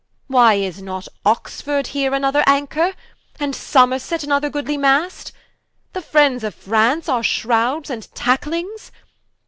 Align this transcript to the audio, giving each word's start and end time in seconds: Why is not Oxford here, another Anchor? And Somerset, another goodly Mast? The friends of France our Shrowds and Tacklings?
Why 0.25 0.55
is 0.55 0.81
not 0.81 1.07
Oxford 1.23 1.85
here, 1.85 2.11
another 2.15 2.43
Anchor? 2.47 2.95
And 3.39 3.55
Somerset, 3.55 4.23
another 4.23 4.49
goodly 4.49 4.75
Mast? 4.75 5.31
The 5.93 6.01
friends 6.01 6.43
of 6.43 6.55
France 6.55 7.07
our 7.07 7.21
Shrowds 7.21 7.91
and 7.91 8.11
Tacklings? 8.15 8.89